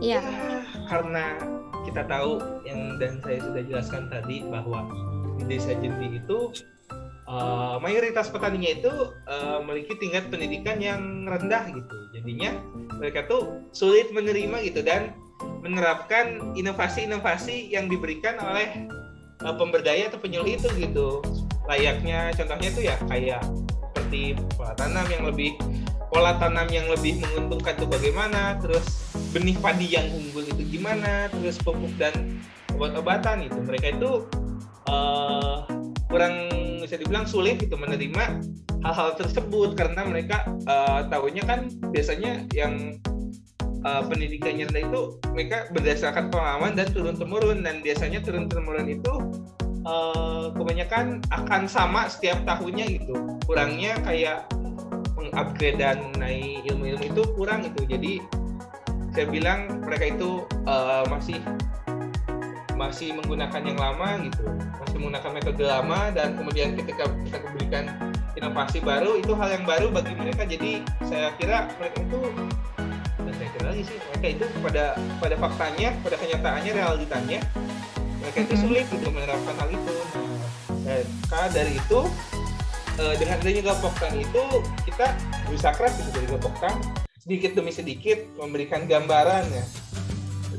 Iya. 0.00 0.24
Ya, 0.24 0.59
karena 0.90 1.38
kita 1.86 2.02
tahu 2.10 2.42
yang 2.66 2.98
dan 2.98 3.22
saya 3.22 3.38
sudah 3.38 3.62
jelaskan 3.62 4.10
tadi 4.10 4.42
bahwa 4.50 4.84
di 5.38 5.46
desa 5.46 5.72
Jendi 5.78 6.18
itu 6.18 6.50
uh, 7.30 7.78
mayoritas 7.78 8.28
petaninya 8.28 8.76
itu 8.82 8.92
uh, 9.30 9.62
memiliki 9.62 9.96
tingkat 10.02 10.26
pendidikan 10.28 10.82
yang 10.82 11.24
rendah 11.30 11.70
gitu. 11.70 11.96
Jadinya 12.12 12.58
mereka 12.98 13.30
tuh 13.30 13.62
sulit 13.70 14.10
menerima 14.10 14.66
gitu 14.66 14.82
dan 14.82 15.14
menerapkan 15.64 16.52
inovasi-inovasi 16.58 17.72
yang 17.72 17.88
diberikan 17.88 18.36
oleh 18.42 18.90
uh, 19.46 19.54
pemberdaya 19.56 20.10
atau 20.12 20.20
penyuluh 20.20 20.58
itu 20.58 20.68
gitu 20.76 21.24
layaknya 21.70 22.34
contohnya 22.34 22.68
itu 22.68 22.80
ya 22.82 22.96
kayak 23.06 23.42
seperti 23.94 24.34
tanam 24.74 25.06
yang 25.06 25.24
lebih 25.28 25.54
pola 26.10 26.34
tanam 26.42 26.66
yang 26.68 26.90
lebih 26.90 27.22
menguntungkan 27.22 27.78
itu 27.78 27.86
bagaimana 27.86 28.58
terus 28.58 29.14
benih 29.30 29.54
padi 29.62 29.94
yang 29.94 30.10
unggul 30.10 30.42
itu 30.42 30.62
gimana 30.66 31.30
terus 31.30 31.56
pupuk 31.62 31.94
dan 31.96 32.42
obat-obatan 32.74 33.46
itu. 33.46 33.58
Mereka 33.62 33.96
itu 33.96 34.26
uh, 34.90 35.64
kurang 36.10 36.50
bisa 36.82 36.98
dibilang 36.98 37.24
sulit 37.30 37.62
gitu 37.62 37.78
menerima 37.78 38.42
hal-hal 38.82 39.14
tersebut 39.14 39.78
karena 39.78 40.02
mereka 40.02 40.42
uh, 40.66 41.06
tahunya 41.06 41.46
kan 41.46 41.70
biasanya 41.94 42.42
yang 42.50 42.98
uh, 43.86 44.02
pendidikannya 44.02 44.66
rendah 44.66 44.82
itu 44.90 45.02
mereka 45.30 45.70
berdasarkan 45.70 46.32
pengalaman 46.32 46.74
dan 46.74 46.90
turun 46.90 47.14
temurun 47.14 47.62
dan 47.62 47.78
biasanya 47.84 48.18
turun 48.24 48.50
temurun 48.50 48.90
itu 48.90 49.12
uh, 49.86 50.50
kebanyakan 50.56 51.22
akan 51.30 51.70
sama 51.70 52.10
setiap 52.10 52.42
tahunnya 52.42 52.98
gitu. 52.98 53.14
Kurangnya 53.46 54.00
kayak 54.02 54.50
mengupgrade 55.30 55.78
dan 55.78 55.96
mengenai 56.10 56.60
ilmu-ilmu 56.66 57.04
itu 57.06 57.22
kurang 57.38 57.62
itu 57.62 57.86
jadi 57.86 58.12
saya 59.10 59.26
bilang 59.26 59.82
mereka 59.82 60.04
itu 60.10 60.46
uh, 60.66 61.02
masih 61.10 61.38
masih 62.80 63.12
menggunakan 63.12 63.60
yang 63.60 63.76
lama 63.76 64.08
gitu. 64.24 64.44
Masih 64.80 64.96
menggunakan 64.96 65.30
metode 65.36 65.64
lama 65.68 66.00
dan 66.16 66.28
kemudian 66.32 66.72
ketika 66.72 67.04
kita 67.28 67.38
berikan 67.52 67.84
inovasi 68.38 68.80
baru 68.80 69.20
itu 69.20 69.36
hal 69.36 69.52
yang 69.52 69.64
baru 69.68 69.92
bagi 69.92 70.16
mereka. 70.16 70.48
Jadi 70.48 70.80
saya 71.04 71.34
kira 71.36 71.68
mereka 71.76 71.98
itu 72.00 72.18
dan 73.20 73.32
saya 73.36 73.48
kira 73.52 73.66
lagi 73.68 73.82
sih 73.84 73.98
mereka 74.00 74.26
itu 74.32 74.44
pada 74.64 74.84
pada 75.20 75.36
faktanya 75.36 75.88
pada 76.00 76.16
kenyataannya 76.16 76.72
realitanya 76.72 77.38
mereka 78.20 78.38
itu 78.40 78.54
mm-hmm. 78.56 78.64
sulit 78.64 78.86
untuk 78.88 79.10
menerapkan 79.12 79.54
hal 79.60 79.68
itu. 79.68 79.94
Dan 80.80 81.04
karena 81.28 81.48
dari 81.52 81.72
itu 81.76 82.00
eh, 83.00 83.14
dengan 83.16 83.40
adanya 83.40 83.72
gapoktan 83.72 84.12
itu 84.20 84.44
kita 84.84 85.16
berusaha 85.48 85.72
keras 85.72 85.96
gitu 85.96 86.10
dari 86.12 86.26
gapoktan 86.36 86.76
sedikit 87.20 87.50
demi 87.56 87.72
sedikit 87.72 88.18
memberikan 88.36 88.84
gambaran 88.84 89.44
ya. 89.48 89.64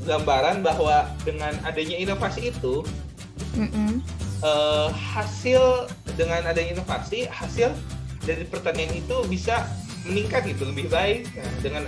Gambaran 0.02 0.66
bahwa 0.66 1.06
dengan 1.22 1.54
adanya 1.62 1.96
inovasi 1.98 2.50
itu 2.50 2.82
mm 3.54 3.70
-mm. 3.70 3.92
Uh, 4.42 4.90
hasil 4.90 5.86
dengan 6.18 6.42
adanya 6.42 6.74
inovasi 6.74 7.30
hasil 7.30 7.70
dari 8.26 8.42
pertanian 8.42 8.90
itu 8.90 9.22
bisa 9.30 9.70
meningkat 10.02 10.42
gitu 10.50 10.66
lebih 10.66 10.90
baik. 10.90 11.30
Nah, 11.38 11.52
dengan 11.62 11.82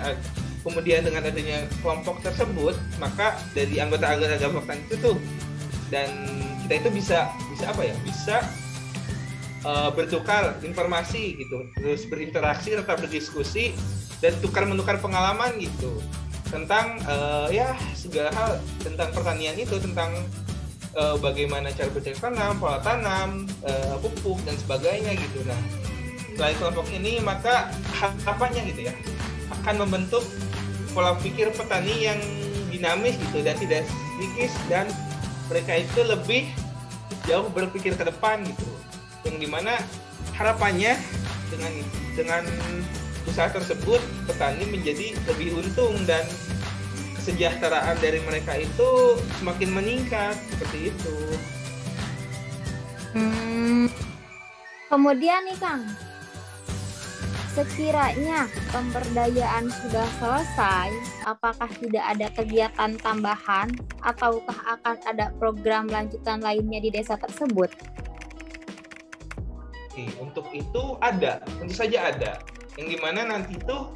kemudian 0.62 1.02
dengan 1.02 1.26
adanya 1.26 1.66
kelompok 1.82 2.22
tersebut 2.22 2.78
maka 3.02 3.34
dari 3.58 3.82
anggota-anggota 3.82 4.38
gabungan 4.38 4.78
itu 4.86 4.94
tuh 5.02 5.16
dan 5.90 6.06
kita 6.62 6.86
itu 6.86 6.90
bisa 6.94 7.26
bisa 7.50 7.64
apa 7.74 7.82
ya? 7.90 7.94
Bisa 8.06 8.36
uh, 9.64 9.90
bertukar 9.90 10.56
informasi 10.62 11.40
gitu 11.40 11.66
terus 11.74 12.06
berinteraksi 12.06 12.76
tetap 12.76 13.00
berdiskusi 13.00 13.74
dan 14.22 14.32
tukar 14.40 14.64
menukar 14.64 15.00
pengalaman 15.00 15.56
gitu 15.58 16.00
tentang 16.48 17.02
uh, 17.08 17.50
ya 17.50 17.74
segala 17.98 18.30
hal 18.36 18.50
tentang 18.84 19.10
pertanian 19.10 19.58
itu 19.58 19.74
tentang 19.80 20.14
uh, 20.94 21.16
bagaimana 21.18 21.74
cara 21.74 21.90
bercocok 21.90 22.20
tanam, 22.30 22.52
pola 22.62 22.78
tanam, 22.80 23.50
uh, 23.66 23.96
pupuk 23.98 24.38
dan 24.46 24.54
sebagainya 24.62 25.18
gitu. 25.18 25.42
Nah, 25.44 25.60
selain 26.34 26.54
kelompok 26.58 26.86
ini 26.94 27.18
maka 27.22 27.70
harapannya 27.98 28.70
gitu 28.74 28.90
ya 28.90 28.94
akan 29.62 29.86
membentuk 29.86 30.22
pola 30.94 31.14
pikir 31.18 31.50
petani 31.54 32.10
yang 32.10 32.20
dinamis 32.70 33.14
gitu 33.18 33.42
dan 33.42 33.54
tidak 33.58 33.86
sedikit 33.86 34.50
dan 34.66 34.86
mereka 35.46 35.72
itu 35.78 36.00
lebih 36.02 36.42
jauh 37.26 37.46
berpikir 37.50 37.94
ke 37.94 38.04
depan 38.06 38.42
gitu. 38.46 38.66
Yang 39.24 39.36
di 39.40 39.48
mana 39.48 39.74
harapannya 40.36 40.96
dengan 41.48 41.72
dengan 42.14 42.42
usaha 43.24 43.48
tersebut 43.50 44.00
petani 44.28 44.68
menjadi 44.68 45.16
lebih 45.26 45.58
untung 45.58 45.96
dan 46.04 46.22
kesejahteraan 47.24 47.96
dari 48.04 48.20
mereka 48.20 48.52
itu 48.60 49.16
semakin 49.40 49.70
meningkat 49.72 50.36
seperti 50.52 50.92
itu. 50.92 51.16
Hmm. 53.16 53.88
Kemudian 54.92 55.48
nih 55.48 55.56
Kang, 55.56 55.82
sekiranya 57.56 58.44
pemberdayaan 58.70 59.72
sudah 59.72 60.06
selesai, 60.20 60.90
apakah 61.24 61.70
tidak 61.80 62.04
ada 62.04 62.26
kegiatan 62.36 62.90
tambahan 63.00 63.72
ataukah 64.04 64.58
akan 64.78 64.96
ada 65.08 65.32
program 65.40 65.88
lanjutan 65.88 66.44
lainnya 66.44 66.78
di 66.84 66.92
desa 66.92 67.16
tersebut? 67.16 67.72
Oke, 69.94 70.10
untuk 70.18 70.50
itu 70.50 70.98
ada, 70.98 71.38
tentu 71.62 71.70
saja 71.70 72.10
ada. 72.10 72.42
Yang 72.74 72.86
di 72.90 72.98
mana 72.98 73.30
nanti 73.30 73.54
itu 73.54 73.94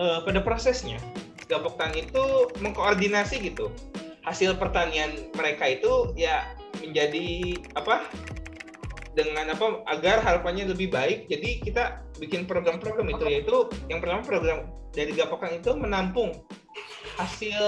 uh, 0.00 0.24
pada 0.24 0.40
prosesnya 0.40 0.96
Tani 1.44 2.08
itu 2.08 2.24
mengkoordinasi 2.64 3.44
gitu. 3.44 3.68
Hasil 4.24 4.56
pertanian 4.56 5.28
mereka 5.36 5.68
itu 5.68 6.16
ya 6.16 6.48
menjadi 6.80 7.60
apa 7.76 8.08
dengan 9.12 9.52
apa 9.52 9.84
agar 9.92 10.24
harapannya 10.24 10.72
lebih 10.72 10.88
baik 10.88 11.28
jadi 11.28 11.60
kita 11.60 11.84
bikin 12.18 12.48
program-program 12.48 13.12
itu 13.12 13.24
yaitu 13.28 13.56
yang 13.86 14.00
pertama 14.00 14.24
program 14.24 14.66
dari 14.96 15.12
Gapokan 15.12 15.60
itu 15.60 15.76
menampung 15.76 16.32
hasil 17.20 17.60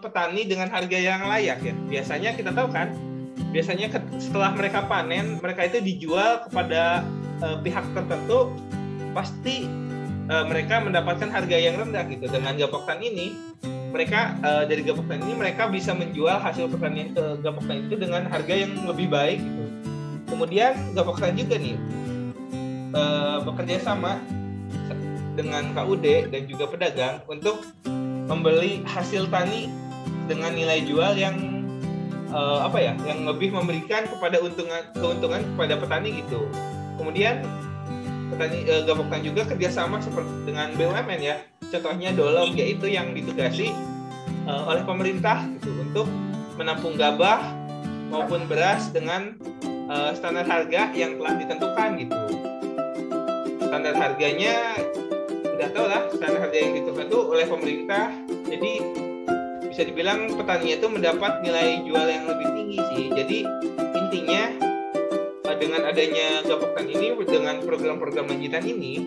petani 0.00 0.46
dengan 0.46 0.70
harga 0.70 0.96
yang 0.96 1.26
layak 1.26 1.58
ya. 1.60 1.74
Biasanya 1.90 2.30
kita 2.38 2.54
tahu 2.54 2.70
kan 2.72 2.94
biasanya 3.48 3.88
setelah 4.20 4.52
mereka 4.52 4.84
panen 4.84 5.40
mereka 5.40 5.64
itu 5.64 5.80
dijual 5.80 6.44
kepada 6.48 7.04
uh, 7.40 7.56
pihak 7.64 7.84
tertentu 7.96 8.52
pasti 9.16 9.64
uh, 10.28 10.44
mereka 10.46 10.84
mendapatkan 10.84 11.28
harga 11.32 11.56
yang 11.56 11.80
rendah 11.80 12.04
gitu. 12.12 12.28
Dengan 12.28 12.54
gapoktan 12.60 13.00
ini 13.00 13.32
mereka 13.88 14.36
uh, 14.44 14.68
dari 14.68 14.84
gapoktan 14.84 15.24
ini 15.24 15.32
mereka 15.34 15.66
bisa 15.72 15.96
menjual 15.96 16.36
hasil 16.36 16.68
pertanian 16.68 17.16
ke 17.16 17.24
gapoktan 17.40 17.88
itu 17.88 17.96
dengan 17.96 18.28
harga 18.28 18.54
yang 18.54 18.72
lebih 18.84 19.08
baik 19.08 19.40
gitu. 19.40 19.64
Kemudian 20.28 20.76
gapoktan 20.92 21.32
juga 21.40 21.56
nih 21.56 21.76
uh, 22.92 23.40
bekerja 23.48 23.80
sama 23.80 24.20
dengan 25.38 25.70
KUD 25.72 26.34
dan 26.34 26.42
juga 26.50 26.66
pedagang 26.66 27.22
untuk 27.30 27.62
membeli 28.28 28.84
hasil 28.84 29.30
tani 29.32 29.70
dengan 30.28 30.52
nilai 30.52 30.84
jual 30.84 31.16
yang 31.16 31.57
uh, 32.32 32.64
apa 32.64 32.78
ya 32.80 32.92
yang 33.04 33.24
lebih 33.24 33.52
memberikan 33.52 34.04
kepada 34.08 34.40
untungan 34.40 34.82
keuntungan 34.96 35.40
kepada 35.54 35.74
petani 35.80 36.24
gitu. 36.24 36.48
Kemudian 36.98 37.44
petani 38.34 38.58
uh, 38.68 38.82
gabungkan 38.84 39.20
juga 39.24 39.46
kerjasama 39.48 40.00
seperti 40.02 40.32
dengan 40.44 40.72
BUMN 40.76 41.20
ya. 41.20 41.36
Contohnya 41.68 42.16
Dolom 42.16 42.56
yaitu 42.56 42.88
yang 42.88 43.12
ditugasi 43.12 43.72
uh, 44.48 44.68
oleh 44.68 44.82
pemerintah 44.84 45.44
gitu 45.60 45.72
untuk 45.84 46.08
menampung 46.56 46.96
gabah 46.96 47.44
maupun 48.08 48.48
beras 48.48 48.88
dengan 48.88 49.36
uh, 49.92 50.10
standar 50.16 50.48
harga 50.48 50.90
yang 50.96 51.20
telah 51.20 51.34
ditentukan 51.36 51.88
gitu. 52.00 52.16
Standar 53.68 53.94
harganya 53.94 54.80
udah 55.44 55.68
tau 55.76 55.86
lah 55.90 56.02
standar 56.08 56.40
harga 56.40 56.56
yang 56.56 56.72
ditentukan 56.72 57.06
itu 57.08 57.20
oleh 57.20 57.46
pemerintah. 57.46 58.04
Jadi 58.48 58.72
bisa 59.78 59.94
dibilang 59.94 60.34
petani 60.34 60.74
itu 60.74 60.90
mendapat 60.90 61.38
nilai 61.38 61.86
jual 61.86 62.02
yang 62.02 62.26
lebih 62.26 62.50
tinggi 62.50 62.78
sih. 62.90 63.04
Jadi 63.14 63.38
intinya 63.94 64.42
dengan 65.54 65.86
adanya 65.86 66.42
Gapoktan 66.42 66.90
ini 66.90 67.14
dengan 67.22 67.62
program-program 67.62 68.26
lanjutan 68.26 68.66
ini 68.66 69.06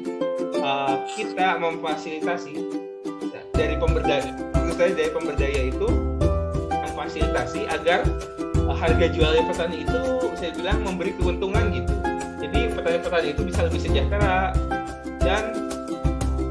uh, 0.63 0.95
kita 1.11 1.59
memfasilitasi 1.59 2.55
dari 3.51 3.75
pemberdaya 3.83 4.23
saya 4.79 4.95
dari 4.95 5.11
pemberdaya 5.11 5.61
itu 5.75 5.91
memfasilitasi 6.71 7.67
agar 7.67 8.07
uh, 8.63 8.71
harga 8.71 9.11
jualnya 9.11 9.43
petani 9.51 9.83
itu 9.83 9.99
saya 10.39 10.55
bilang 10.55 10.87
memberi 10.87 11.11
keuntungan 11.19 11.67
gitu. 11.75 11.91
Jadi 12.47 12.71
petani-petani 12.79 13.27
itu 13.35 13.43
bisa 13.43 13.67
lebih 13.67 13.79
sejahtera 13.83 14.55
dan 15.19 15.51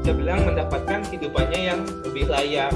saya 0.05 0.13
bilang 0.13 0.45
mendapatkan 0.45 1.09
hidupannya 1.09 1.73
yang 1.73 1.81
lebih 2.05 2.29
layak 2.29 2.69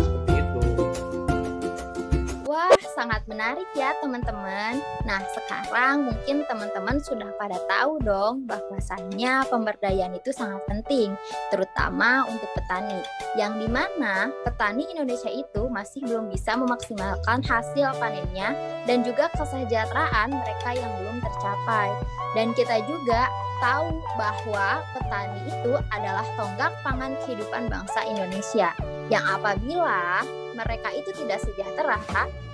sangat 2.96 3.22
menarik 3.28 3.68
ya 3.76 3.92
teman-teman. 4.00 4.80
Nah 5.04 5.22
sekarang 5.36 6.08
mungkin 6.08 6.48
teman-teman 6.48 6.98
sudah 7.04 7.28
pada 7.36 7.60
tahu 7.68 8.00
dong 8.02 8.48
bahwasannya 8.48 9.44
pemberdayaan 9.52 10.16
itu 10.16 10.32
sangat 10.32 10.64
penting, 10.66 11.14
terutama 11.52 12.24
untuk 12.32 12.48
petani. 12.56 13.04
Yang 13.36 13.68
di 13.68 13.68
mana 13.68 14.32
petani 14.48 14.88
Indonesia 14.96 15.30
itu 15.30 15.68
masih 15.68 16.08
belum 16.08 16.32
bisa 16.32 16.56
memaksimalkan 16.56 17.44
hasil 17.44 17.92
panennya 18.00 18.56
dan 18.88 19.04
juga 19.04 19.28
kesejahteraan 19.36 20.32
mereka 20.32 20.70
yang 20.74 20.92
belum 21.04 21.20
tercapai. 21.20 21.92
Dan 22.36 22.56
kita 22.56 22.84
juga 22.88 23.28
tahu 23.60 24.02
bahwa 24.20 24.84
petani 24.96 25.42
itu 25.48 25.74
adalah 25.92 26.26
tonggak 26.36 26.72
pangan 26.82 27.14
kehidupan 27.24 27.68
bangsa 27.72 28.04
Indonesia 28.08 28.72
yang 29.14 29.24
apabila 29.30 30.26
mereka 30.56 30.90
itu 30.96 31.12
tidak 31.14 31.44
sejahtera, 31.44 32.00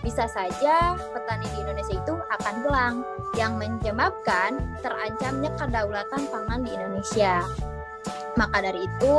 bisa 0.01 0.25
saja 0.25 0.97
petani 1.13 1.45
di 1.53 1.57
Indonesia 1.61 1.95
itu 2.01 2.13
akan 2.17 2.55
hilang, 2.65 2.95
yang 3.37 3.55
menyebabkan 3.61 4.57
terancamnya 4.81 5.53
kedaulatan 5.55 6.21
pangan 6.27 6.59
di 6.65 6.73
Indonesia. 6.73 7.45
Maka 8.35 8.57
dari 8.65 8.89
itu, 8.89 9.17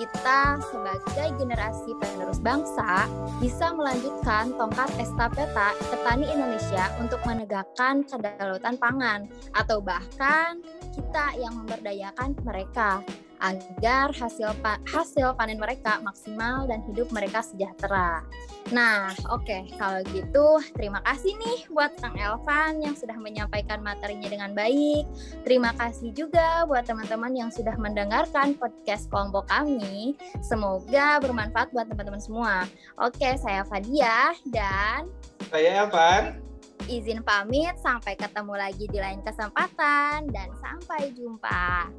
kita 0.00 0.56
sebagai 0.72 1.28
generasi 1.36 1.92
penerus 2.00 2.40
bangsa 2.40 3.04
bisa 3.36 3.68
melanjutkan 3.76 4.48
tongkat 4.56 4.88
estafeta 4.96 5.76
petani 5.92 6.24
Indonesia 6.24 6.88
untuk 6.96 7.20
menegakkan 7.28 8.00
kedaulatan 8.08 8.80
pangan 8.80 9.28
atau 9.52 9.84
bahkan 9.84 10.64
kita 10.96 11.36
yang 11.36 11.52
memberdayakan 11.52 12.32
mereka 12.40 13.04
agar 13.40 14.12
hasil 14.12 14.52
pa 14.60 14.76
hasil 14.88 15.34
panen 15.36 15.56
mereka 15.56 15.98
maksimal 16.04 16.68
dan 16.68 16.84
hidup 16.88 17.08
mereka 17.12 17.40
sejahtera. 17.40 18.24
Nah, 18.70 19.10
oke, 19.32 19.42
okay. 19.42 19.66
kalau 19.80 20.04
gitu 20.14 20.62
terima 20.78 21.02
kasih 21.02 21.34
nih 21.40 21.66
buat 21.72 21.90
Kang 21.98 22.14
Elvan 22.14 22.84
yang 22.84 22.94
sudah 22.94 23.16
menyampaikan 23.18 23.82
materinya 23.82 24.28
dengan 24.30 24.52
baik. 24.54 25.08
Terima 25.42 25.74
kasih 25.74 26.14
juga 26.14 26.68
buat 26.68 26.86
teman-teman 26.86 27.34
yang 27.34 27.50
sudah 27.50 27.74
mendengarkan 27.80 28.54
podcast 28.54 29.10
kelompok 29.10 29.50
kami. 29.50 30.14
Semoga 30.44 31.18
bermanfaat 31.18 31.74
buat 31.74 31.90
teman-teman 31.90 32.22
semua. 32.22 32.68
Oke, 33.00 33.34
saya 33.40 33.66
Fadia 33.66 34.36
dan 34.52 35.10
saya 35.50 35.82
Elvan. 35.82 36.38
izin 36.86 37.22
pamit, 37.26 37.76
sampai 37.82 38.14
ketemu 38.14 38.54
lagi 38.56 38.86
di 38.86 38.98
lain 38.98 39.20
kesempatan, 39.22 40.26
dan 40.30 40.48
sampai 40.58 41.12
jumpa. 41.14 41.90